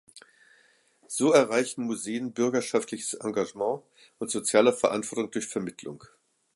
So 1.07 1.31
erreichen 1.31 1.85
Museen 1.85 2.31
bürgerschaftliches 2.33 3.13
Engagement 3.13 3.83
und 4.17 4.31
soziale 4.31 4.73
Verantwortung 4.73 5.29
durch 5.29 5.45
Vermittlung. 5.47 6.03